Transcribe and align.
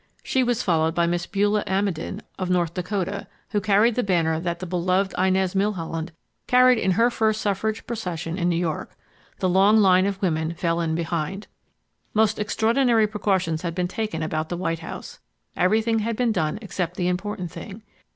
She 0.23 0.43
was 0.43 0.63
followed 0.63 0.95
by 0.95 1.05
Miss 1.05 1.27
Beulah 1.27 1.63
Amidon 1.67 2.23
of 2.39 2.49
North 2.49 2.73
Dakota, 2.73 3.27
who 3.51 3.61
carried 3.61 3.93
the 3.93 4.01
banner 4.01 4.39
that 4.39 4.57
the 4.57 4.65
beloved 4.65 5.13
Inez 5.15 5.53
Milholland 5.53 6.11
carried 6.47 6.79
in 6.79 6.93
her 6.93 7.11
first 7.11 7.39
suffrage 7.39 7.85
procession 7.85 8.35
in 8.35 8.49
New 8.49 8.55
York. 8.55 8.97
The 9.41 9.47
long 9.47 9.77
line 9.77 10.07
of 10.07 10.19
women 10.19 10.55
fell 10.55 10.81
in 10.81 10.95
behind. 10.95 11.45
Most 12.15 12.39
extraordinary 12.39 13.05
precautions 13.05 13.61
had 13.61 13.75
been 13.75 13.87
taken 13.87 14.23
about 14.23 14.49
the 14.49 14.57
White 14.57 14.79
House. 14.79 15.19
Everything 15.55 15.99
had 15.99 16.15
been 16.15 16.31
done 16.31 16.57
except 16.63 16.97
the 16.97 17.07
important 17.07 17.51
thing. 17.51 17.83